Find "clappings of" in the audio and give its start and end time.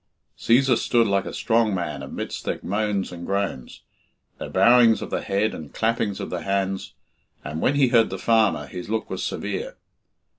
5.75-6.31